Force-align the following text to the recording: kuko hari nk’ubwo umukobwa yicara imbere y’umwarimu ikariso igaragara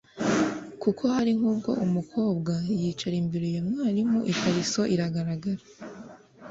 kuko 0.81 1.03
hari 1.15 1.31
nk’ubwo 1.37 1.71
umukobwa 1.85 2.53
yicara 2.81 3.15
imbere 3.23 3.47
y’umwarimu 3.55 4.19
ikariso 4.31 4.81
igaragara 4.93 5.61